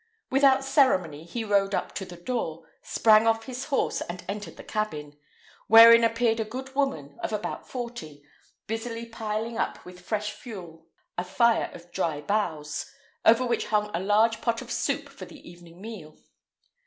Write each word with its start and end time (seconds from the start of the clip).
Without 0.31 0.65
ceremony 0.65 1.25
he 1.25 1.43
rode 1.43 1.75
up 1.75 1.93
to 1.93 2.05
the 2.05 2.15
door, 2.17 2.67
sprang 2.81 3.27
off 3.27 3.43
his 3.43 3.65
horse, 3.65 4.01
and 4.01 4.25
entered 4.27 4.57
the 4.57 4.63
cabin, 4.63 5.15
wherein 5.67 6.03
appeared 6.03 6.39
a 6.39 6.43
good 6.43 6.73
woman 6.73 7.19
of 7.21 7.31
about 7.31 7.69
forty, 7.69 8.23
busily 8.65 9.05
piling 9.05 9.59
up 9.59 9.85
with 9.85 10.01
fresh 10.01 10.31
fuel 10.31 10.87
a 11.19 11.23
fire 11.23 11.69
of 11.75 11.91
dry 11.91 12.19
boughs, 12.19 12.89
over 13.25 13.45
which 13.45 13.67
hung 13.67 13.91
a 13.93 13.99
large 13.99 14.41
pot 14.41 14.59
of 14.63 14.71
soup 14.71 15.07
for 15.07 15.25
the 15.25 15.47
evening 15.47 15.79
meal. 15.79 16.17